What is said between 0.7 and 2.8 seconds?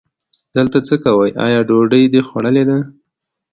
څه کوې، آیا ډوډۍ دې خوړلې ده؟